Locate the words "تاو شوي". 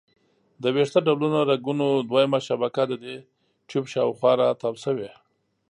4.61-5.09